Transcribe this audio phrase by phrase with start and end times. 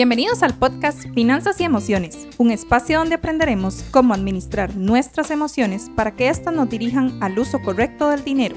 [0.00, 6.16] Bienvenidos al podcast Finanzas y Emociones, un espacio donde aprenderemos cómo administrar nuestras emociones para
[6.16, 8.56] que éstas nos dirijan al uso correcto del dinero.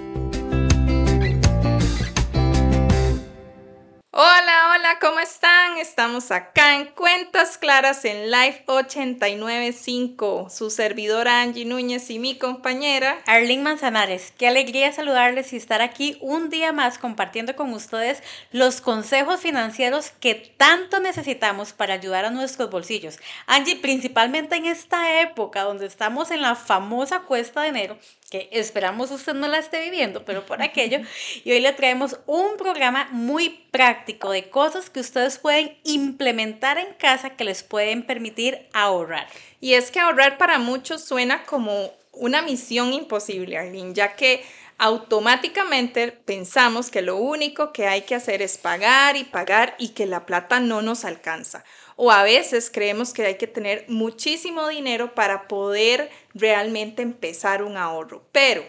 [5.84, 10.48] Estamos acá en Cuentas Claras en Live 895.
[10.50, 14.34] Su servidora Angie Núñez y mi compañera Arlene Manzanares.
[14.38, 18.24] Qué alegría saludarles y estar aquí un día más compartiendo con ustedes
[18.54, 23.20] los consejos financieros que tanto necesitamos para ayudar a nuestros bolsillos.
[23.46, 27.98] Angie, principalmente en esta época donde estamos en la famosa cuesta de enero,
[28.34, 31.02] que esperamos usted no la esté viviendo, pero por aquello.
[31.44, 36.96] Y hoy le traemos un programa muy práctico de cosas que ustedes pueden implementar en
[36.96, 39.28] casa que les pueden permitir ahorrar.
[39.62, 44.44] Y es que ahorrar para muchos suena como una misión imposible, Arlene, ya que
[44.78, 50.06] automáticamente pensamos que lo único que hay que hacer es pagar y pagar y que
[50.06, 51.64] la plata no nos alcanza.
[51.96, 57.78] O a veces creemos que hay que tener muchísimo dinero para poder realmente empezar un
[57.78, 58.24] ahorro.
[58.32, 58.64] Pero,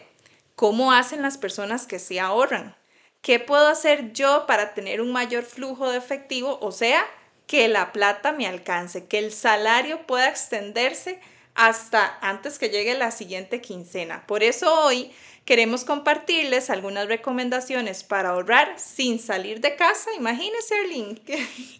[0.56, 2.76] ¿cómo hacen las personas que se ahorran?
[3.22, 6.58] ¿Qué puedo hacer yo para tener un mayor flujo de efectivo?
[6.60, 7.06] O sea,
[7.46, 11.20] que la plata me alcance, que el salario pueda extenderse
[11.54, 14.26] hasta antes que llegue la siguiente quincena.
[14.26, 15.12] Por eso hoy
[15.44, 20.10] queremos compartirles algunas recomendaciones para ahorrar sin salir de casa.
[20.16, 21.20] Imagínense, link.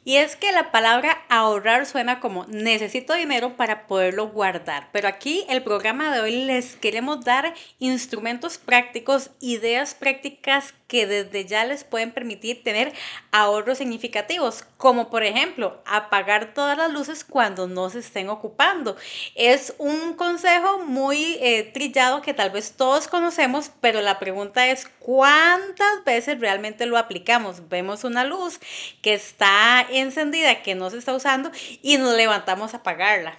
[0.05, 4.89] Y es que la palabra ahorrar suena como necesito dinero para poderlo guardar.
[4.93, 11.47] Pero aquí el programa de hoy les queremos dar instrumentos prácticos, ideas prácticas que desde
[11.47, 12.93] ya les pueden permitir tener
[13.33, 18.97] ahorros significativos, como por ejemplo apagar todas las luces cuando no se estén ocupando.
[19.35, 24.87] Es un consejo muy eh, trillado que tal vez todos conocemos pero la pregunta es
[24.99, 27.69] cuántas veces realmente lo aplicamos.
[27.69, 28.61] Vemos una luz
[29.03, 31.51] que está encendida, que no se está usando
[31.83, 33.37] y nos levantamos a apagarla.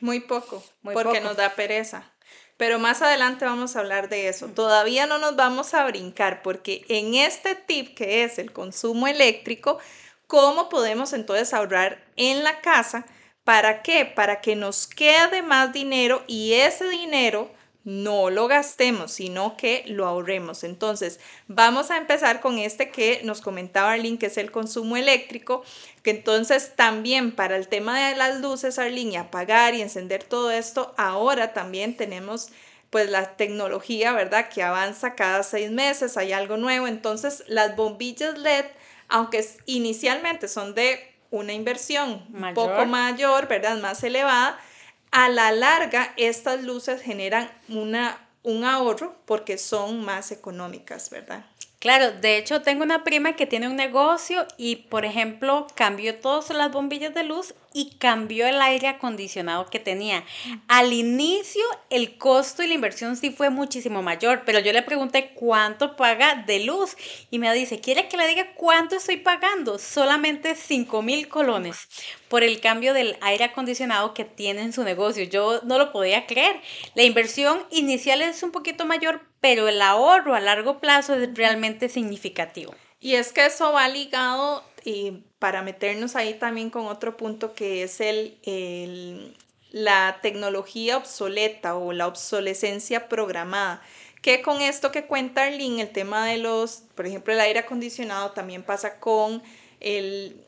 [0.00, 2.04] Muy poco, porque nos da pereza.
[2.56, 4.48] Pero más adelante vamos a hablar de eso.
[4.48, 9.78] Todavía no nos vamos a brincar porque en este tip que es el consumo eléctrico,
[10.26, 13.04] ¿cómo podemos entonces ahorrar en la casa?
[13.44, 14.04] ¿Para qué?
[14.04, 17.50] Para que nos quede más dinero y ese dinero
[17.84, 20.64] no lo gastemos, sino que lo ahorremos.
[20.64, 25.64] Entonces, vamos a empezar con este que nos comentaba Arlene, que es el consumo eléctrico,
[26.02, 30.50] que entonces también para el tema de las luces, Arlene, y apagar y encender todo
[30.50, 32.50] esto, ahora también tenemos
[32.90, 34.50] pues la tecnología, ¿verdad?
[34.50, 36.86] Que avanza cada seis meses, hay algo nuevo.
[36.86, 38.66] Entonces, las bombillas LED,
[39.08, 41.00] aunque inicialmente son de
[41.30, 43.78] una inversión un poco mayor, ¿verdad?
[43.78, 44.60] Más elevada,
[45.12, 51.44] a la larga estas luces generan una, un ahorro porque son más económicas, ¿verdad?
[51.82, 56.48] Claro, de hecho tengo una prima que tiene un negocio y, por ejemplo, cambió todas
[56.50, 60.24] las bombillas de luz y cambió el aire acondicionado que tenía.
[60.68, 65.32] Al inicio el costo y la inversión sí fue muchísimo mayor, pero yo le pregunté
[65.34, 66.96] cuánto paga de luz
[67.32, 69.80] y me dice, ¿quiere que le diga cuánto estoy pagando?
[69.80, 71.88] Solamente 5 mil colones
[72.28, 75.24] por el cambio del aire acondicionado que tiene en su negocio.
[75.24, 76.60] Yo no lo podía creer.
[76.94, 81.88] La inversión inicial es un poquito mayor, pero el ahorro a largo plazo es realmente
[81.88, 82.72] significativo.
[83.00, 87.82] Y es que eso va ligado y para meternos ahí también con otro punto que
[87.82, 89.34] es el,
[89.72, 93.82] la tecnología obsoleta o la obsolescencia programada.
[94.22, 98.30] Que con esto que cuenta Arlene, el tema de los, por ejemplo, el aire acondicionado
[98.30, 99.42] también pasa con
[99.80, 100.40] el,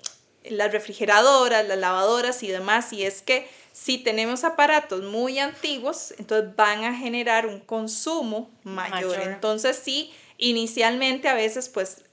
[0.44, 2.92] las refrigeradoras, las lavadoras y demás.
[2.92, 9.16] Y es que si tenemos aparatos muy antiguos, entonces van a generar un consumo mayor.
[9.16, 9.32] mayor.
[9.32, 12.04] Entonces sí, inicialmente a veces pues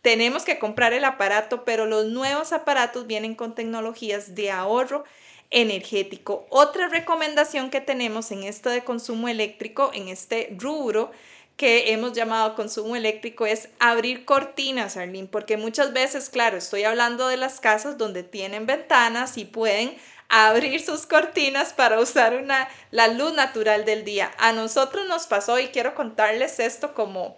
[0.00, 5.04] tenemos que comprar el aparato, pero los nuevos aparatos vienen con tecnologías de ahorro
[5.50, 6.46] energético.
[6.48, 11.10] Otra recomendación que tenemos en esto de consumo eléctrico, en este rubro
[11.58, 17.28] que hemos llamado consumo eléctrico, es abrir cortinas, Arlene, porque muchas veces, claro, estoy hablando
[17.28, 19.94] de las casas donde tienen ventanas y pueden
[20.30, 24.30] abrir sus cortinas para usar una, la luz natural del día.
[24.38, 27.36] A nosotros nos pasó y quiero contarles esto como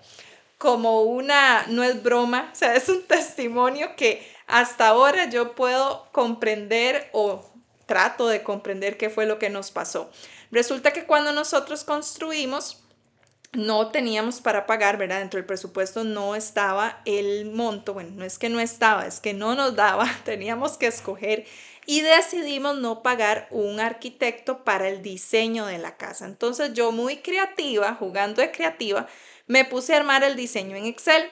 [0.63, 6.07] como una, no es broma, o sea, es un testimonio que hasta ahora yo puedo
[6.13, 7.45] comprender o
[7.87, 10.09] trato de comprender qué fue lo que nos pasó.
[10.53, 12.85] Resulta que cuando nosotros construimos,
[13.53, 15.19] no teníamos para pagar, ¿verdad?
[15.19, 19.35] Dentro del presupuesto no estaba el monto, bueno, no es que no estaba, es que
[19.35, 21.45] no nos daba, teníamos que escoger
[21.87, 26.27] y decidimos no pagar un arquitecto para el diseño de la casa.
[26.27, 29.07] Entonces yo muy creativa, jugando de creativa,
[29.47, 31.31] me puse a armar el diseño en Excel.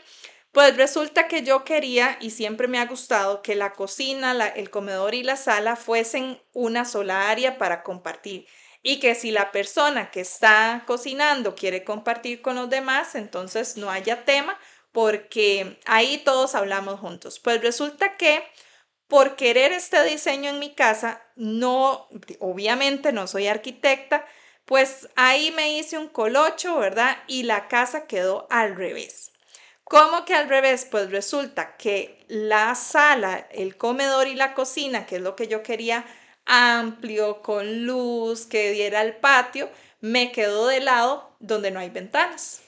[0.52, 5.14] Pues resulta que yo quería y siempre me ha gustado que la cocina, el comedor
[5.14, 8.46] y la sala fuesen una sola área para compartir
[8.82, 13.90] y que si la persona que está cocinando quiere compartir con los demás, entonces no
[13.90, 14.58] haya tema
[14.92, 17.38] porque ahí todos hablamos juntos.
[17.38, 18.42] Pues resulta que
[19.10, 22.08] por querer este diseño en mi casa, no,
[22.38, 24.24] obviamente no soy arquitecta,
[24.64, 27.18] pues ahí me hice un colocho, ¿verdad?
[27.26, 29.32] Y la casa quedó al revés.
[29.84, 30.86] ¿Cómo que al revés?
[30.88, 35.64] Pues resulta que la sala, el comedor y la cocina, que es lo que yo
[35.64, 36.06] quería
[36.46, 39.70] amplio, con luz, que diera al patio,
[40.00, 42.62] me quedó de lado donde no hay ventanas.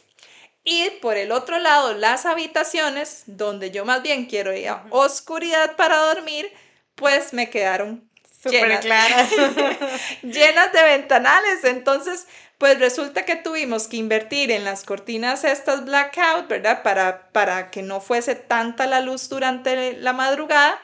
[0.65, 5.77] Y por el otro lado, las habitaciones, donde yo más bien quiero ir a oscuridad
[5.77, 6.53] para dormir,
[6.95, 8.09] pues me quedaron
[8.45, 9.31] llenas, claras.
[10.23, 11.65] llenas de ventanales.
[11.65, 12.27] Entonces,
[12.59, 16.85] pues resulta que tuvimos que invertir en las cortinas estas blackout, ¿verdad?
[16.85, 20.81] Para, para que no fuese tanta la luz durante la madrugada.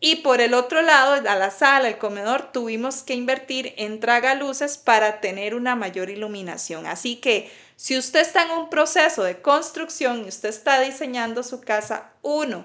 [0.00, 4.78] Y por el otro lado, a la sala, el comedor, tuvimos que invertir en tragaluces
[4.78, 6.86] para tener una mayor iluminación.
[6.86, 11.60] Así que si usted está en un proceso de construcción y usted está diseñando su
[11.60, 12.64] casa, uno,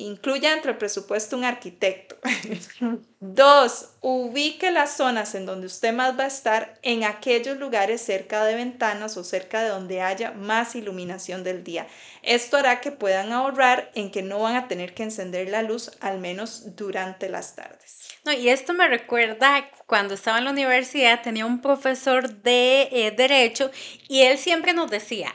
[0.00, 2.16] incluya entre el presupuesto un arquitecto.
[3.20, 8.44] Dos, ubique las zonas en donde usted más va a estar en aquellos lugares cerca
[8.44, 11.86] de ventanas o cerca de donde haya más iluminación del día.
[12.22, 15.90] Esto hará que puedan ahorrar en que no van a tener que encender la luz
[16.00, 17.98] al menos durante las tardes.
[18.24, 23.10] No, y esto me recuerda cuando estaba en la universidad, tenía un profesor de eh,
[23.10, 23.70] derecho
[24.08, 25.34] y él siempre nos decía,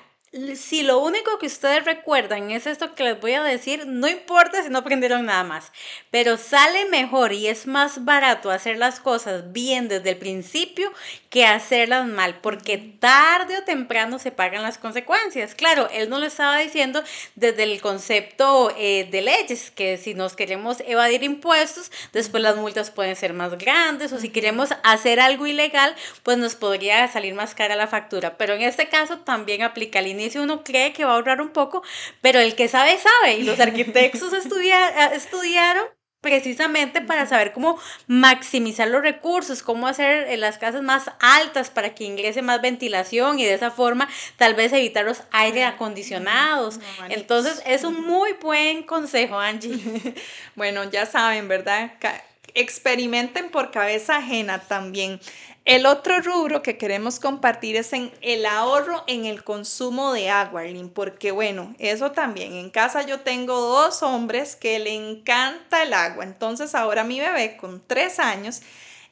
[0.55, 4.61] si lo único que ustedes recuerdan es esto que les voy a decir, no importa
[4.63, 5.71] si no aprendieron nada más,
[6.11, 10.91] pero sale mejor y es más barato hacer las cosas bien desde el principio
[11.29, 15.55] que hacerlas mal, porque tarde o temprano se pagan las consecuencias.
[15.55, 17.03] Claro, él no lo estaba diciendo
[17.35, 22.91] desde el concepto eh, de leyes, que si nos queremos evadir impuestos, después las multas
[22.91, 27.55] pueden ser más grandes, o si queremos hacer algo ilegal, pues nos podría salir más
[27.55, 28.37] cara la factura.
[28.37, 31.49] Pero en este caso también aplica el inicio uno cree que va a ahorrar un
[31.49, 31.83] poco,
[32.21, 33.37] pero el que sabe, sabe.
[33.37, 34.33] Y los arquitectos
[35.13, 35.85] estudiaron
[36.25, 37.77] precisamente para saber cómo
[38.07, 43.37] maximizar los recursos, cómo hacer eh, las casas más altas para que ingrese más ventilación
[43.37, 46.79] y de esa forma tal vez evitar los aire acondicionados.
[47.09, 49.77] Entonces es un muy buen consejo, Angie.
[50.55, 51.91] bueno, ya saben, ¿verdad?
[52.55, 55.19] Experimenten por cabeza ajena también.
[55.65, 60.61] El otro rubro que queremos compartir es en el ahorro en el consumo de agua,
[60.93, 62.53] porque bueno, eso también.
[62.53, 66.23] En casa yo tengo dos hombres que le encanta el agua.
[66.23, 68.61] Entonces ahora mi bebé con tres años,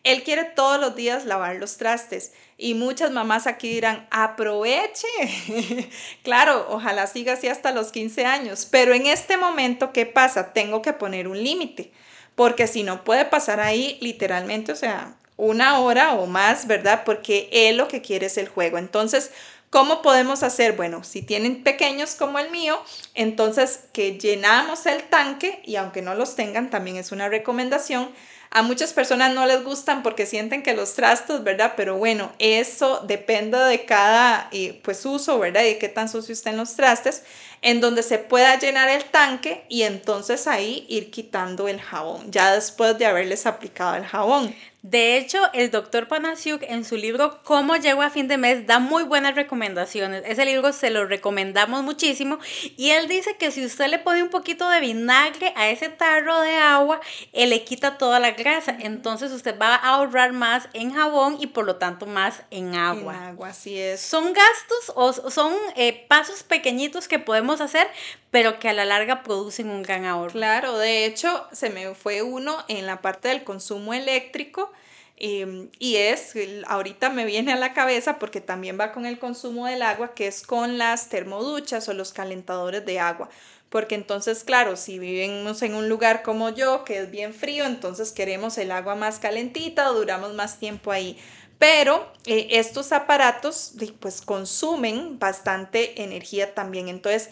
[0.03, 2.33] él quiere todos los días lavar los trastes.
[2.55, 5.07] Y muchas mamás aquí dirán, aproveche.
[6.23, 8.67] claro, ojalá siga así hasta los 15 años.
[8.69, 10.53] Pero en este momento, ¿qué pasa?
[10.53, 11.91] Tengo que poner un límite.
[12.35, 17.03] Porque si no puede pasar ahí literalmente, o sea, una hora o más, ¿verdad?
[17.06, 18.77] Porque él lo que quiere es el juego.
[18.77, 19.31] Entonces,
[19.69, 20.74] ¿cómo podemos hacer?
[20.74, 22.81] Bueno, si tienen pequeños como el mío,
[23.15, 28.09] entonces que llenamos el tanque y aunque no los tengan, también es una recomendación.
[28.56, 31.74] A muchas personas no les gustan porque sienten que los trastos, ¿verdad?
[31.75, 35.63] Pero bueno, eso depende de cada eh, pues uso, ¿verdad?
[35.63, 37.24] Y de qué tan sucio estén los trastes
[37.63, 42.53] en donde se pueda llenar el tanque y entonces ahí ir quitando el jabón, ya
[42.53, 44.53] después de haberles aplicado el jabón.
[44.83, 48.79] De hecho, el doctor Panasiuk en su libro Cómo llego a fin de mes da
[48.79, 50.23] muy buenas recomendaciones.
[50.25, 52.37] Ese libro se lo recomendamos muchísimo
[52.75, 56.41] y él dice que si usted le pone un poquito de vinagre a ese tarro
[56.41, 56.99] de agua,
[57.31, 58.75] él le quita toda la grasa.
[58.77, 63.15] Entonces usted va a ahorrar más en jabón y por lo tanto más en agua.
[63.15, 64.01] En agua, así es.
[64.01, 67.87] Son gastos o son eh, pasos pequeñitos que podemos hacer,
[68.33, 70.31] pero que a la larga producen un gran ahorro.
[70.31, 74.71] Claro, de hecho, se me fue uno en la parte del consumo eléctrico.
[75.17, 76.33] Em, y es,
[76.67, 80.25] ahorita me viene a la cabeza porque también va con el consumo del agua, que
[80.25, 83.29] es con las termoduchas o los calentadores de agua.
[83.69, 88.11] Porque entonces, claro, si vivimos en un lugar como yo, que es bien frío, entonces
[88.11, 91.19] queremos el agua más calentita o duramos más tiempo ahí.
[91.59, 96.89] Pero eh, estos aparatos pues consumen bastante energía también.
[96.89, 97.29] Entonces,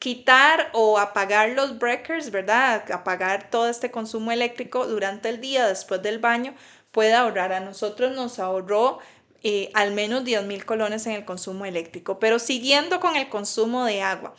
[0.00, 2.90] quitar o apagar los breakers, ¿verdad?
[2.90, 6.54] Apagar todo este consumo eléctrico durante el día después del baño
[6.90, 7.52] puede ahorrar.
[7.52, 8.98] A nosotros nos ahorró
[9.42, 12.18] eh, al menos 10 mil colones en el consumo eléctrico.
[12.18, 14.34] Pero siguiendo con el consumo de agua.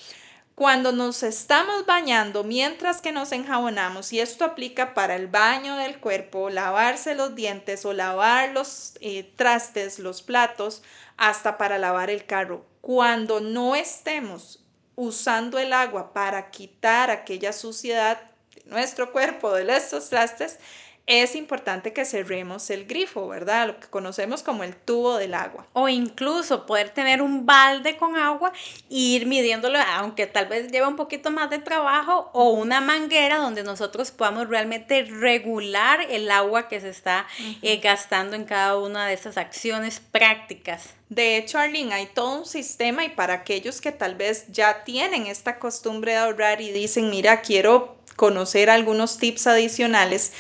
[0.56, 6.00] Cuando nos estamos bañando mientras que nos enjabonamos, y esto aplica para el baño del
[6.00, 10.84] cuerpo, lavarse los dientes o lavar los eh, trastes, los platos,
[11.18, 12.66] hasta para lavar el carro.
[12.82, 14.61] Cuando no estemos
[14.96, 18.22] usando el agua para quitar aquella suciedad
[18.56, 20.60] de nuestro cuerpo, de estos trastes,
[21.08, 23.68] es importante que cerremos el grifo, ¿verdad?
[23.68, 25.68] Lo que conocemos como el tubo del agua.
[25.74, 28.54] O incluso poder tener un balde con agua
[28.90, 33.38] e ir midiéndolo, aunque tal vez lleva un poquito más de trabajo, o una manguera
[33.38, 37.28] donde nosotros podamos realmente regular el agua que se está
[37.62, 40.96] eh, gastando en cada una de esas acciones prácticas.
[41.10, 45.28] De hecho, Arlene, hay todo un sistema y para aquellos que tal vez ya tienen
[45.28, 50.32] esta costumbre de ahorrar y dicen, mira, quiero conocer algunos tips adicionales,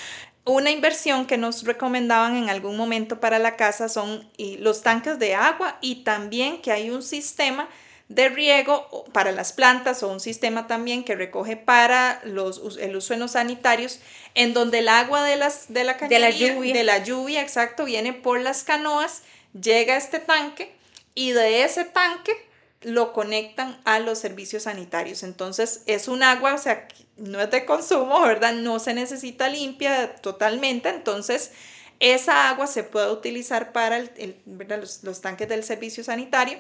[0.46, 4.28] una inversión que nos recomendaban en algún momento para la casa son
[4.60, 7.70] los tanques de agua y también que hay un sistema
[8.10, 13.14] de riego para las plantas o un sistema también que recoge para los, el uso
[13.14, 14.00] en los sanitarios,
[14.36, 17.86] en donde el agua de, las, de la de la lluvia, de la lluvia, exacto,
[17.86, 19.22] viene por las canoas,
[19.54, 20.74] llega a este tanque
[21.16, 22.34] y de ese tanque
[22.82, 25.24] lo conectan a los servicios sanitarios.
[25.24, 28.54] Entonces es un agua, o sea, no es de consumo, ¿verdad?
[28.54, 31.52] No se necesita limpia totalmente, entonces
[32.00, 34.36] esa agua se puede utilizar para el,
[34.68, 36.58] Los, los tanques del servicio sanitario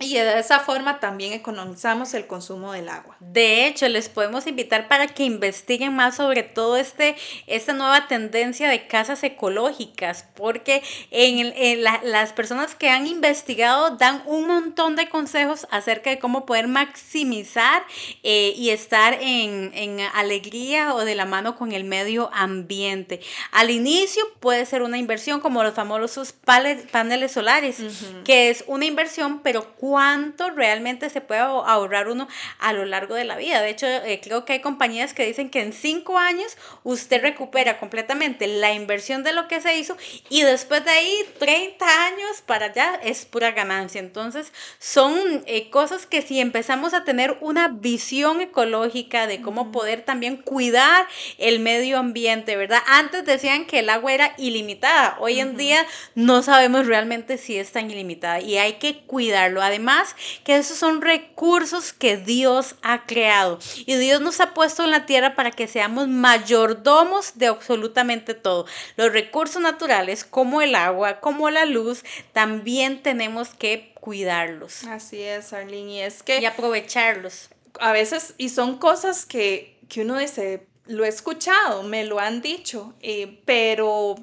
[0.00, 3.16] y de esa forma también economizamos el consumo del agua.
[3.18, 7.16] De hecho, les podemos invitar para que investiguen más sobre todo este,
[7.48, 14.46] esta nueva tendencia de casas ecológicas, porque en, las personas que han investigado dan un
[14.46, 17.82] montón de consejos acerca de cómo poder maximizar
[18.22, 23.20] eh, y estar en, alegría o de la mano con el medio ambiente.
[23.50, 27.78] Al inicio puede ser una inversión como los famosos paneles solares,
[28.24, 32.28] que es una inversión, pero cuánto realmente se puede ahorrar uno
[32.58, 33.62] a lo largo de la vida.
[33.62, 37.78] De hecho, eh, creo que hay compañías que dicen que en cinco años usted recupera
[37.78, 39.96] completamente la inversión de lo que se hizo
[40.28, 43.98] y después de ahí 30 años para allá es pura ganancia.
[43.98, 50.02] Entonces, son eh, cosas que si empezamos a tener una visión ecológica de cómo poder
[50.02, 51.06] también cuidar
[51.38, 52.82] el medio ambiente, ¿verdad?
[52.88, 55.16] Antes decían que el agua era ilimitada.
[55.18, 59.62] Hoy en día no sabemos realmente si es tan ilimitada y hay que cuidarlo.
[59.62, 63.58] Además, más que esos son recursos que Dios ha creado.
[63.86, 68.66] Y Dios nos ha puesto en la tierra para que seamos mayordomos de absolutamente todo.
[68.96, 74.84] Los recursos naturales, como el agua, como la luz, también tenemos que cuidarlos.
[74.84, 76.40] Así es, Arlene, y es que...
[76.40, 77.50] Y aprovecharlos.
[77.80, 82.40] A veces, y son cosas que, que uno dice, lo he escuchado, me lo han
[82.40, 84.16] dicho, eh, pero,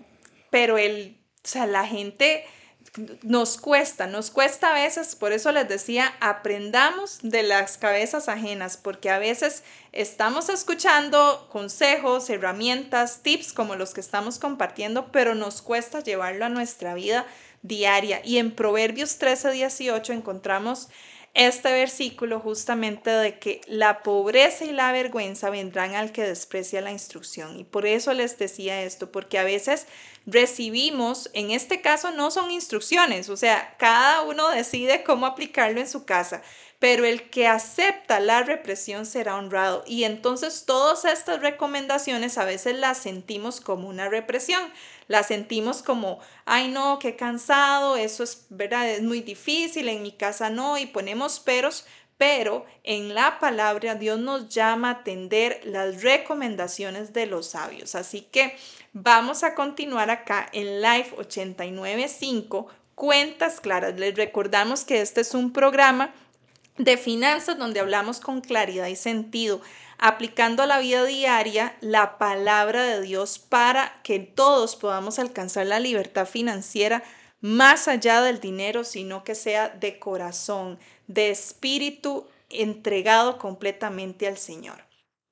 [0.49, 2.43] pero el, o sea, la gente
[3.23, 8.77] nos cuesta, nos cuesta a veces, por eso les decía, aprendamos de las cabezas ajenas,
[8.77, 15.61] porque a veces estamos escuchando consejos, herramientas, tips como los que estamos compartiendo, pero nos
[15.61, 17.25] cuesta llevarlo a nuestra vida
[17.61, 18.21] diaria.
[18.23, 20.87] Y en Proverbios 13, 18 encontramos
[21.35, 26.91] este versículo justamente de que la pobreza y la vergüenza vendrán al que desprecia la
[26.91, 27.59] instrucción.
[27.59, 29.85] Y por eso les decía esto, porque a veces
[30.25, 35.89] recibimos, en este caso no son instrucciones, o sea, cada uno decide cómo aplicarlo en
[35.89, 36.41] su casa,
[36.85, 39.83] pero el que acepta la represión será honrado.
[39.87, 44.61] Y entonces todas estas recomendaciones a veces las sentimos como una represión
[45.07, 50.11] la sentimos como, ay no, qué cansado, eso es verdad, es muy difícil, en mi
[50.11, 51.87] casa no, y ponemos peros,
[52.17, 57.95] pero en la palabra Dios nos llama a atender las recomendaciones de los sabios.
[57.95, 58.55] Así que
[58.93, 63.97] vamos a continuar acá en Life 895, cuentas claras.
[63.97, 66.13] Les recordamos que este es un programa
[66.77, 69.61] de finanzas donde hablamos con claridad y sentido
[69.97, 75.79] aplicando a la vida diaria la palabra de Dios para que todos podamos alcanzar la
[75.79, 77.03] libertad financiera
[77.39, 84.83] más allá del dinero, sino que sea de corazón, de espíritu entregado completamente al Señor.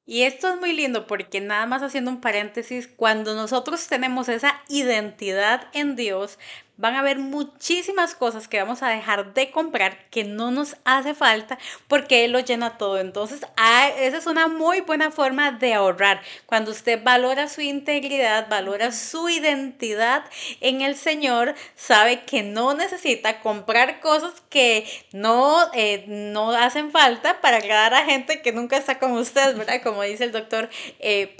[0.06, 4.62] Y esto es muy lindo porque nada más haciendo un paréntesis, cuando nosotros tenemos esa
[4.68, 6.38] identidad en Dios,
[6.84, 11.14] van a haber muchísimas cosas que vamos a dejar de comprar que no nos hace
[11.14, 13.00] falta porque Él lo llena todo.
[13.00, 16.22] Entonces, ah, esa es una muy buena forma de ahorrar.
[16.46, 20.26] Cuando usted valora su integridad, valora su identidad
[20.60, 27.40] en el Señor, sabe que no necesita comprar cosas que no, eh, no hacen falta
[27.40, 29.82] para agradar a gente que nunca está con usted, ¿verdad?
[29.82, 31.34] Como dice el doctor eh,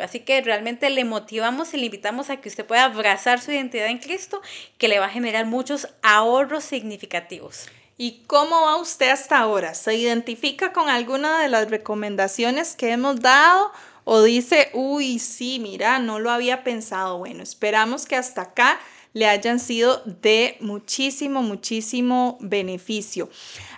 [0.00, 3.88] Así que realmente le motivamos y le invitamos a que usted pueda abrazar su identidad
[3.88, 4.40] en Cristo
[4.78, 7.66] que le va a generar muchos ahorros significativos.
[7.98, 9.74] ¿Y cómo va usted hasta ahora?
[9.74, 13.72] ¿Se identifica con alguna de las recomendaciones que hemos dado?
[14.04, 17.18] ¿O dice, uy, sí, mira, no lo había pensado?
[17.18, 18.78] Bueno, esperamos que hasta acá
[19.14, 23.30] le hayan sido de muchísimo, muchísimo beneficio.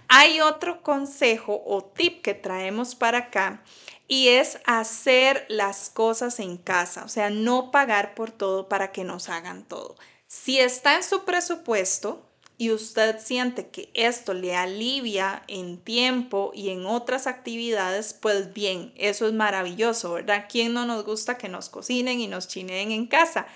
[0.09, 3.63] Hay otro consejo o tip que traemos para acá
[4.09, 9.05] y es hacer las cosas en casa, o sea, no pagar por todo para que
[9.05, 9.97] nos hagan todo.
[10.29, 12.23] Si está en su presupuesto
[12.59, 18.93] y usted siente que esto le alivia en tiempo y en otras actividades, pues bien,
[18.97, 20.45] eso es maravilloso, ¿verdad?
[20.47, 23.47] ¿Quién no nos gusta que nos cocinen y nos chineen en casa?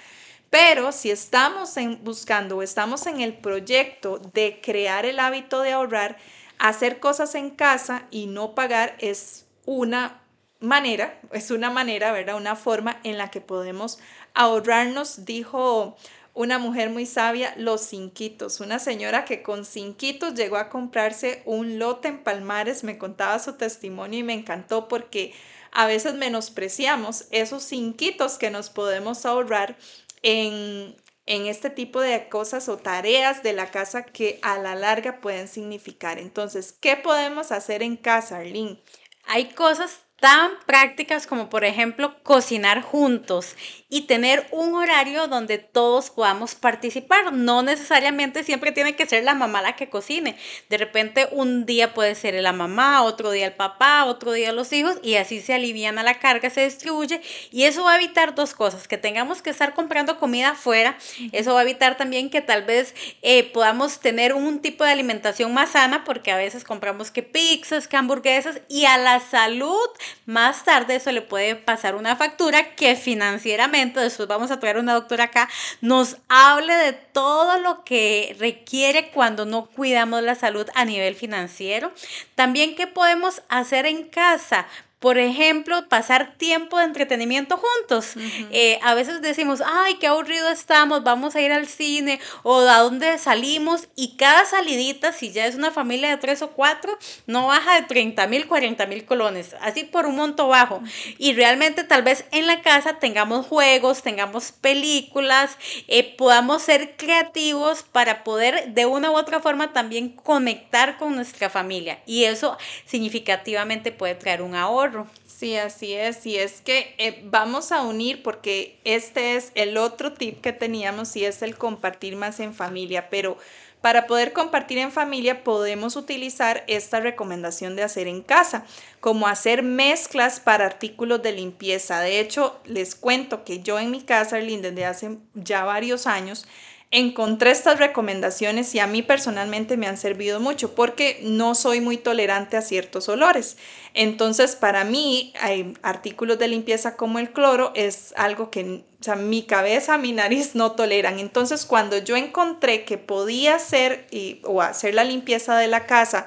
[0.48, 5.72] Pero si estamos en, buscando o estamos en el proyecto de crear el hábito de
[5.72, 6.16] ahorrar,
[6.58, 10.22] hacer cosas en casa y no pagar es una
[10.58, 12.36] manera, es una manera, ¿verdad?
[12.36, 13.98] Una forma en la que podemos
[14.32, 15.96] ahorrarnos, dijo
[16.34, 18.60] una mujer muy sabia, los cinquitos.
[18.60, 23.54] Una señora que con cinquitos llegó a comprarse un lote en Palmares, me contaba su
[23.54, 25.34] testimonio y me encantó porque
[25.72, 29.76] a veces menospreciamos esos cinquitos que nos podemos ahorrar
[30.22, 30.96] en,
[31.26, 35.48] en este tipo de cosas o tareas de la casa que a la larga pueden
[35.48, 36.18] significar.
[36.18, 38.82] Entonces, ¿qué podemos hacer en casa, Arlene?
[39.26, 43.56] Hay cosas tan prácticas como por ejemplo cocinar juntos
[43.88, 47.32] y tener un horario donde todos podamos participar.
[47.32, 50.36] No necesariamente siempre tiene que ser la mamá la que cocine.
[50.70, 54.72] De repente un día puede ser la mamá, otro día el papá, otro día los
[54.72, 58.54] hijos y así se aliviana la carga, se distribuye y eso va a evitar dos
[58.54, 60.96] cosas, que tengamos que estar comprando comida afuera,
[61.32, 65.52] eso va a evitar también que tal vez eh, podamos tener un tipo de alimentación
[65.52, 69.88] más sana porque a veces compramos que pizzas, que hamburguesas y a la salud
[70.26, 74.94] más tarde eso le puede pasar una factura que financieramente, después vamos a traer una
[74.94, 75.48] doctora acá,
[75.80, 81.92] nos hable de todo lo que requiere cuando no cuidamos la salud a nivel financiero.
[82.34, 84.66] También qué podemos hacer en casa
[85.02, 88.12] por ejemplo, pasar tiempo de entretenimiento juntos.
[88.52, 92.78] Eh, a veces decimos, ay, qué aburrido estamos, vamos a ir al cine o a
[92.78, 97.48] dónde salimos y cada salidita, si ya es una familia de tres o cuatro, no
[97.48, 100.80] baja de 30 mil, 40 mil colones, así por un monto bajo.
[101.18, 107.82] Y realmente tal vez en la casa tengamos juegos, tengamos películas, eh, podamos ser creativos
[107.82, 111.98] para poder de una u otra forma también conectar con nuestra familia.
[112.06, 114.91] Y eso significativamente puede traer un ahorro
[115.26, 116.24] Sí, así es.
[116.26, 121.16] Y es que eh, vamos a unir porque este es el otro tip que teníamos
[121.16, 123.08] y es el compartir más en familia.
[123.10, 123.36] Pero
[123.82, 128.64] para poder compartir en familia podemos utilizar esta recomendación de hacer en casa,
[129.00, 131.98] como hacer mezclas para artículos de limpieza.
[132.00, 136.46] De hecho, les cuento que yo en mi casa, desde hace ya varios años,
[136.92, 141.96] encontré estas recomendaciones y a mí personalmente me han servido mucho porque no soy muy
[141.96, 143.56] tolerante a ciertos olores.
[143.94, 149.42] Entonces, para mí, hay artículos de limpieza como el cloro es algo que o mi
[149.42, 151.18] cabeza, mi nariz no toleran.
[151.18, 154.06] Entonces, cuando yo encontré que podía hacer
[154.44, 156.26] o hacer la limpieza de la casa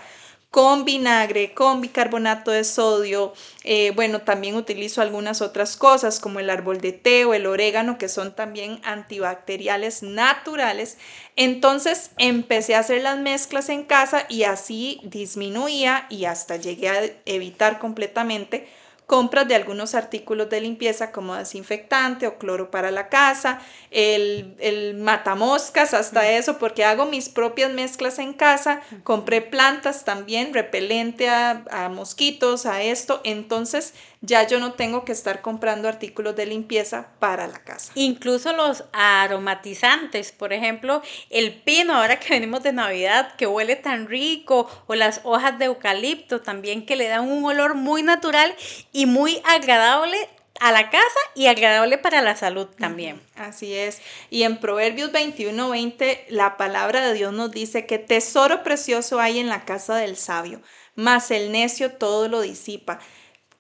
[0.56, 3.34] con vinagre, con bicarbonato de sodio.
[3.66, 7.98] Eh, bueno, también utilizo algunas otras cosas como el árbol de té o el orégano,
[7.98, 10.98] que son también antibacteriales naturales.
[11.36, 17.02] Entonces empecé a hacer las mezclas en casa y así disminuía y hasta llegué a
[17.26, 18.66] evitar completamente
[19.06, 23.60] compras de algunos artículos de limpieza como desinfectante o cloro para la casa,
[23.92, 30.54] el, el matamoscas, hasta eso, porque hago mis propias mezclas en casa, compré plantas también,
[30.54, 33.94] repelente a, a mosquitos, a esto, entonces
[34.26, 37.92] ya yo no tengo que estar comprando artículos de limpieza para la casa.
[37.96, 44.08] Incluso los aromatizantes, por ejemplo, el pino, ahora que venimos de Navidad, que huele tan
[44.08, 48.56] rico, o las hojas de eucalipto también que le dan un olor muy natural
[48.92, 50.18] y muy agradable
[50.60, 53.22] a la casa y agradable para la salud también.
[53.36, 54.02] Así es.
[54.30, 59.40] Y en Proverbios 21, 20, la palabra de Dios nos dice que tesoro precioso hay
[59.40, 60.62] en la casa del sabio,
[60.96, 63.00] mas el necio todo lo disipa.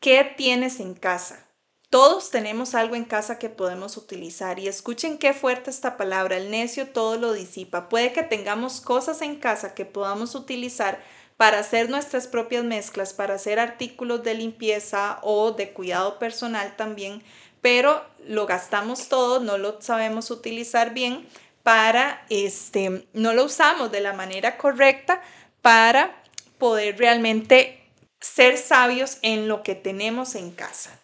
[0.05, 1.47] ¿Qué tienes en casa?
[1.89, 6.51] Todos tenemos algo en casa que podemos utilizar y escuchen qué fuerte esta palabra, el
[6.51, 7.89] necio todo lo disipa.
[7.89, 11.01] Puede que tengamos cosas en casa que podamos utilizar
[11.37, 17.23] para hacer nuestras propias mezclas, para hacer artículos de limpieza o de cuidado personal también,
[17.61, 21.27] pero lo gastamos todo, no lo sabemos utilizar bien
[21.63, 25.19] para, este, no lo usamos de la manera correcta
[25.63, 26.21] para
[26.59, 27.85] poder realmente
[28.25, 30.99] ser sabios en lo que tenemos en casa.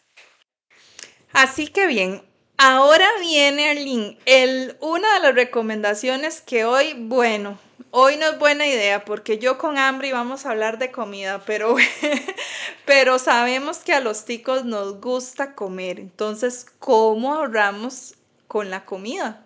[1.33, 2.21] Así que bien,
[2.57, 7.57] ahora viene Arlene, el, una de las recomendaciones que hoy, bueno,
[7.91, 11.41] hoy no es buena idea porque yo con hambre y vamos a hablar de comida,
[11.45, 11.75] pero,
[12.85, 15.99] pero sabemos que a los ticos nos gusta comer.
[15.99, 18.15] Entonces, ¿cómo ahorramos
[18.47, 19.45] con la comida?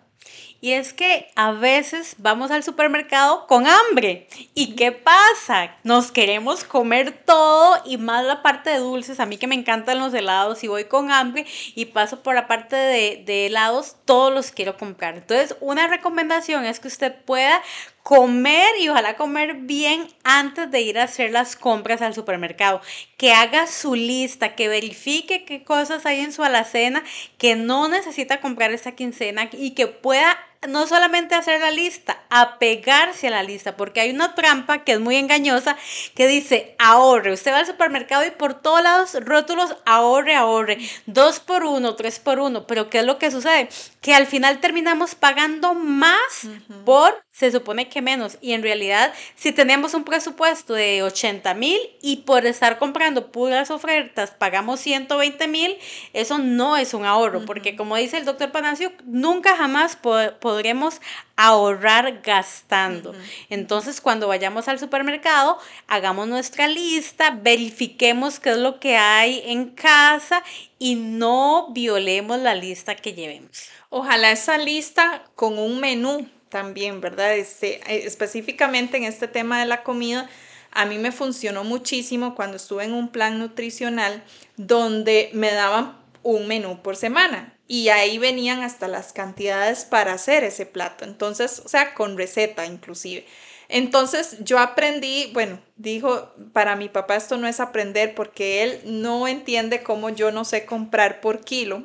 [0.60, 4.26] Y es que a veces vamos al supermercado con hambre.
[4.54, 5.76] ¿Y qué pasa?
[5.84, 9.20] Nos queremos comer todo y más la parte de dulces.
[9.20, 12.46] A mí que me encantan los helados y voy con hambre y paso por la
[12.46, 15.16] parte de, de helados, todos los quiero comprar.
[15.16, 17.62] Entonces, una recomendación es que usted pueda
[18.06, 22.80] comer y ojalá comer bien antes de ir a hacer las compras al supermercado.
[23.16, 27.02] Que haga su lista, que verifique qué cosas hay en su alacena,
[27.36, 30.38] que no necesita comprar esta quincena y que pueda
[30.68, 35.00] no solamente hacer la lista, apegarse a la lista, porque hay una trampa que es
[35.00, 35.76] muy engañosa
[36.14, 37.32] que dice ahorre.
[37.32, 42.18] Usted va al supermercado y por todos lados rótulos ahorre, ahorre, dos por uno, tres
[42.18, 42.66] por uno.
[42.66, 43.68] Pero ¿qué es lo que sucede?
[44.00, 46.48] Que al final terminamos pagando más
[46.84, 48.38] por, se supone que menos.
[48.40, 53.70] Y en realidad, si tenemos un presupuesto de 80 mil y por estar comprando puras
[53.70, 55.76] ofertas pagamos 120 mil,
[56.12, 61.02] eso no es un ahorro, porque como dice el doctor Panacio, nunca jamás podemos podremos
[61.36, 63.14] ahorrar gastando.
[63.50, 69.68] Entonces, cuando vayamos al supermercado, hagamos nuestra lista, verifiquemos qué es lo que hay en
[69.68, 70.42] casa
[70.78, 73.68] y no violemos la lista que llevemos.
[73.90, 77.36] Ojalá esa lista con un menú también, ¿verdad?
[77.36, 80.26] Este, eh, específicamente en este tema de la comida,
[80.70, 84.24] a mí me funcionó muchísimo cuando estuve en un plan nutricional
[84.56, 90.44] donde me daban un menú por semana y ahí venían hasta las cantidades para hacer
[90.44, 91.04] ese plato.
[91.04, 93.26] Entonces, o sea, con receta inclusive.
[93.68, 99.26] Entonces yo aprendí, bueno, dijo, para mi papá esto no es aprender porque él no
[99.26, 101.82] entiende cómo yo no sé comprar por kilo.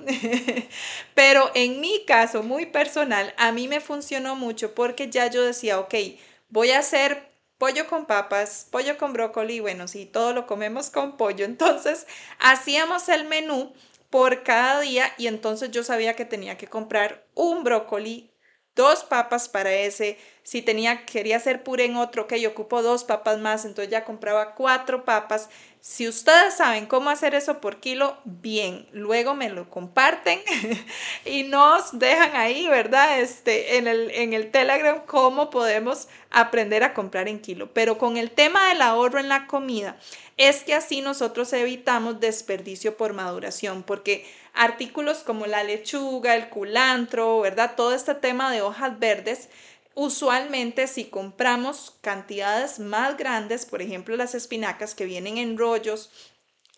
[1.15, 5.79] Pero en mi caso, muy personal, a mí me funcionó mucho porque ya yo decía,
[5.79, 5.95] ok,
[6.49, 11.17] voy a hacer pollo con papas, pollo con brócoli, bueno, si todo lo comemos con
[11.17, 11.45] pollo.
[11.45, 12.05] Entonces
[12.39, 13.73] hacíamos el menú
[14.11, 18.31] por cada día y entonces yo sabía que tenía que comprar un brócoli,
[18.75, 23.03] dos papas para ese, si tenía quería hacer puré en otro, que yo ocupo dos
[23.03, 25.49] papas más, entonces ya compraba cuatro papas.
[25.83, 30.39] Si ustedes saben cómo hacer eso por kilo, bien, luego me lo comparten
[31.25, 33.19] y nos dejan ahí, ¿verdad?
[33.19, 37.73] Este, en el, en el Telegram cómo podemos aprender a comprar en kilo.
[37.73, 39.97] Pero con el tema del ahorro en la comida,
[40.37, 47.41] es que así nosotros evitamos desperdicio por maduración, porque artículos como la lechuga, el culantro,
[47.41, 47.73] ¿verdad?
[47.75, 49.49] Todo este tema de hojas verdes,
[49.95, 56.09] usualmente si compramos cantidades más grandes, por ejemplo las espinacas que vienen en rollos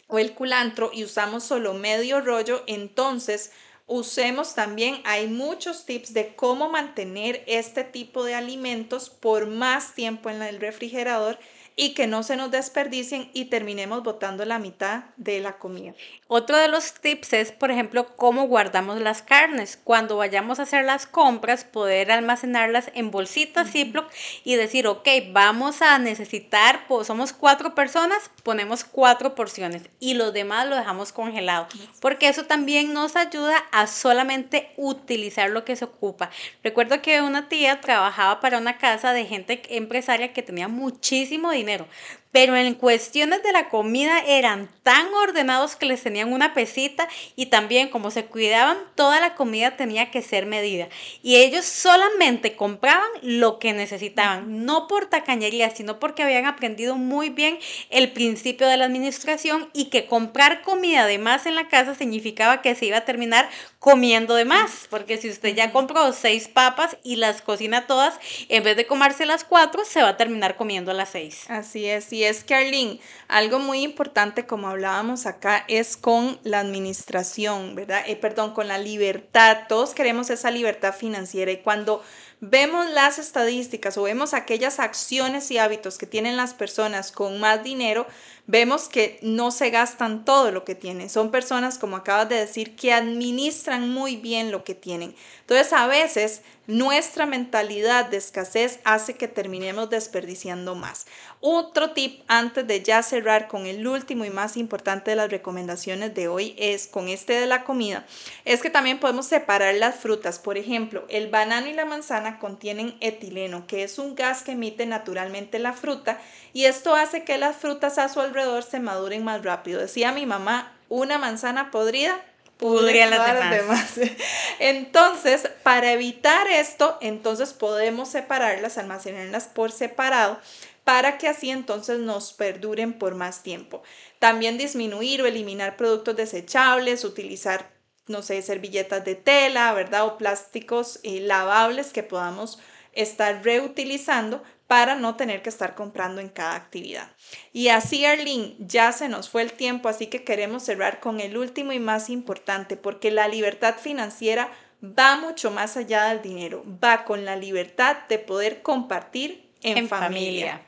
[0.08, 3.52] o el culantro y usamos solo medio rollo, entonces
[3.86, 10.30] usemos también, hay muchos tips de cómo mantener este tipo de alimentos por más tiempo
[10.30, 11.38] en el refrigerador
[11.76, 15.94] y que no se nos desperdicien y terminemos botando la mitad de la comida.
[16.28, 19.80] Otro de los tips es, por ejemplo, cómo guardamos las carnes.
[19.84, 24.12] Cuando vayamos a hacer las compras, poder almacenarlas en bolsitas Ziploc
[24.44, 30.34] y decir, ok, vamos a necesitar, pues, somos cuatro personas, ponemos cuatro porciones y los
[30.34, 31.68] demás lo dejamos congelado,
[32.00, 36.30] porque eso también nos ayuda a solamente utilizar lo que se ocupa.
[36.64, 41.63] Recuerdo que una tía trabajaba para una casa de gente empresaria que tenía muchísimo dinero
[41.64, 41.88] dinero.
[42.32, 47.48] Pero en cuestiones de la comida eran tan ordenados que les tenían una pesita y
[47.48, 50.90] también como se cuidaban, toda la comida tenía que ser medida.
[51.22, 57.30] Y ellos solamente compraban lo que necesitaban, no por tacañería, sino porque habían aprendido muy
[57.30, 57.58] bien
[57.90, 62.62] el principio de la administración y que comprar comida de más en la casa significaba
[62.62, 66.98] que se iba a terminar comiendo de más, porque si usted ya compró seis papas
[67.04, 68.18] y las cocina todas,
[68.48, 71.46] en vez de comerse las cuatro, se va a terminar comiendo las seis.
[71.50, 77.76] Así es, y es Arlene, algo muy importante como hablábamos acá es con la administración,
[77.76, 78.04] ¿verdad?
[78.08, 79.60] Eh, perdón, con la libertad.
[79.70, 82.04] Todos queremos esa libertad financiera y cuando
[82.46, 87.64] vemos las estadísticas o vemos aquellas acciones y hábitos que tienen las personas con más
[87.64, 88.06] dinero,
[88.48, 91.10] vemos que no se gastan todo lo que tienen.
[91.10, 95.16] Son personas, como acabas de decir, que administran muy bien lo que tienen.
[95.42, 101.06] Entonces, a veces nuestra mentalidad de escasez hace que terminemos desperdiciando más.
[101.42, 106.14] Otro tip antes de ya cerrar con el último y más importante de las recomendaciones
[106.14, 108.06] de hoy es con este de la comida,
[108.46, 110.40] es que también podemos separar las frutas.
[110.40, 114.86] Por ejemplo, el banano y la manzana contienen etileno, que es un gas que emite
[114.86, 116.20] naturalmente la fruta
[116.54, 119.82] y esto hace que las frutas a su alrededor se maduren más rápido.
[119.82, 122.20] Decía mi mamá, una manzana podrida
[122.58, 124.00] pudre las demás.
[124.60, 130.40] Entonces, para evitar esto, entonces podemos separarlas, almacenarlas por separado
[130.84, 133.84] para que así entonces nos perduren por más tiempo.
[134.20, 137.72] También disminuir o eliminar productos desechables, utilizar
[138.08, 140.06] no sé, servilletas de tela, ¿verdad?
[140.06, 142.60] O plásticos eh, lavables que podamos
[142.94, 147.12] estar reutilizando para no tener que estar comprando en cada actividad.
[147.52, 151.38] Y así, Arlene, ya se nos fue el tiempo, así que queremos cerrar con el
[151.38, 154.52] último y más importante, porque la libertad financiera
[154.84, 160.62] va mucho más allá del dinero, va con la libertad de poder compartir en, familia.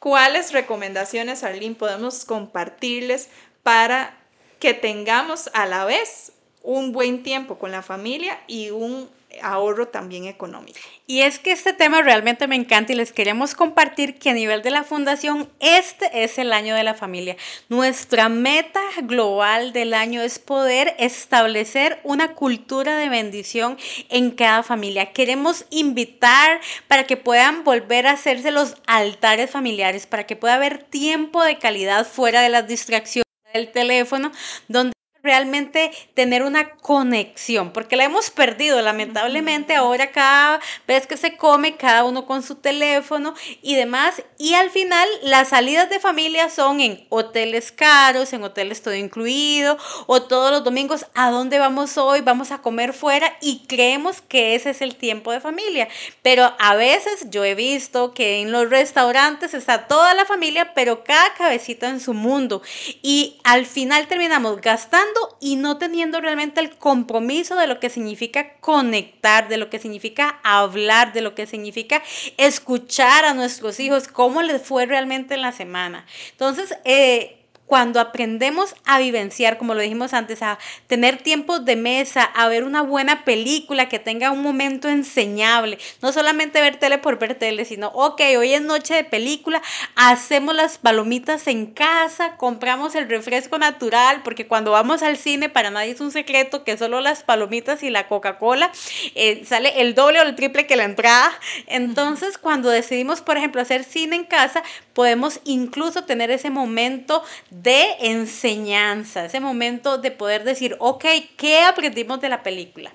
[0.00, 3.30] ¿Cuáles recomendaciones, Arlene, podemos compartirles
[3.62, 4.18] para
[4.58, 6.32] que tengamos a la vez
[6.64, 9.08] un buen tiempo con la familia y un
[9.42, 10.78] ahorro también económico.
[11.06, 14.62] Y es que este tema realmente me encanta y les queremos compartir que a nivel
[14.62, 17.36] de la fundación este es el año de la familia.
[17.68, 23.76] Nuestra meta global del año es poder establecer una cultura de bendición
[24.08, 25.12] en cada familia.
[25.12, 30.82] Queremos invitar para que puedan volver a hacerse los altares familiares, para que pueda haber
[30.82, 34.32] tiempo de calidad fuera de las distracciones del teléfono,
[34.68, 34.93] donde
[35.24, 41.76] realmente tener una conexión, porque la hemos perdido lamentablemente ahora cada vez que se come,
[41.76, 46.80] cada uno con su teléfono y demás, y al final las salidas de familia son
[46.80, 52.20] en hoteles caros, en hoteles todo incluido, o todos los domingos, ¿a dónde vamos hoy?
[52.20, 55.88] Vamos a comer fuera y creemos que ese es el tiempo de familia,
[56.20, 61.02] pero a veces yo he visto que en los restaurantes está toda la familia, pero
[61.02, 62.60] cada cabecita en su mundo,
[63.00, 68.54] y al final terminamos gastando y no teniendo realmente el compromiso de lo que significa
[68.60, 72.02] conectar, de lo que significa hablar, de lo que significa
[72.36, 76.06] escuchar a nuestros hijos, cómo les fue realmente en la semana.
[76.32, 82.22] Entonces, eh, cuando aprendemos a vivenciar, como lo dijimos antes, a tener tiempos de mesa,
[82.22, 87.18] a ver una buena película que tenga un momento enseñable, no solamente ver tele por
[87.18, 89.62] ver tele, sino, ok, hoy es noche de película,
[89.96, 95.70] hacemos las palomitas en casa, compramos el refresco natural, porque cuando vamos al cine, para
[95.70, 98.70] nadie es un secreto que solo las palomitas y la Coca-Cola
[99.14, 101.32] eh, sale el doble o el triple que la entrada.
[101.66, 107.22] Entonces, cuando decidimos, por ejemplo, hacer cine en casa, podemos incluso tener ese momento
[107.62, 111.04] de enseñanza, ese momento de poder decir, ok,
[111.36, 112.92] ¿qué aprendimos de la película?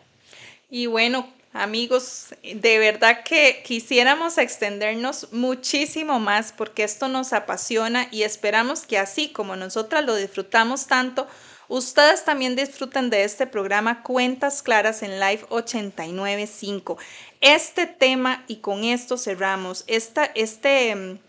[0.69, 8.23] Y bueno, amigos, de verdad que quisiéramos extendernos muchísimo más porque esto nos apasiona y
[8.23, 11.25] esperamos que así como nosotras lo disfrutamos tanto,
[11.69, 16.97] ustedes también disfruten de este programa Cuentas Claras en Live 895.
[17.39, 21.19] Este tema, y con esto cerramos, esta, este mm,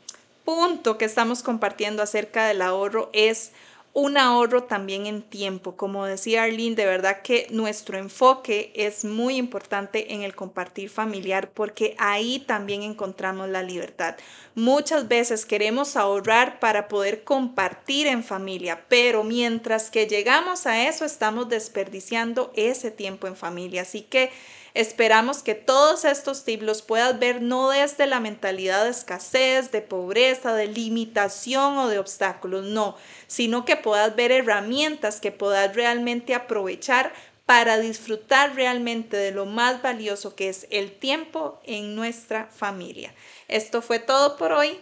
[0.50, 3.52] punto que estamos compartiendo acerca del ahorro es
[3.92, 5.76] un ahorro también en tiempo.
[5.76, 11.52] Como decía Arlene, de verdad que nuestro enfoque es muy importante en el compartir familiar
[11.52, 14.16] porque ahí también encontramos la libertad.
[14.56, 21.04] Muchas veces queremos ahorrar para poder compartir en familia, pero mientras que llegamos a eso
[21.04, 23.82] estamos desperdiciando ese tiempo en familia.
[23.82, 24.32] Así que
[24.74, 29.82] Esperamos que todos estos tips los puedas ver no desde la mentalidad de escasez, de
[29.82, 36.34] pobreza, de limitación o de obstáculos, no, sino que puedas ver herramientas que puedas realmente
[36.34, 37.12] aprovechar
[37.46, 43.12] para disfrutar realmente de lo más valioso que es el tiempo en nuestra familia.
[43.48, 44.80] Esto fue todo por hoy.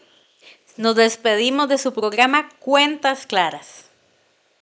[0.76, 3.87] Nos despedimos de su programa Cuentas Claras.